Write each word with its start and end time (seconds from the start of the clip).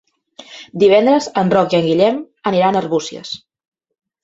Divendres 0.83 1.27
en 1.43 1.51
Roc 1.57 1.77
i 1.77 1.79
en 1.81 1.85
Guillem 1.89 2.19
aniran 2.53 2.81
a 2.81 2.83
Arbúcies. 2.87 3.37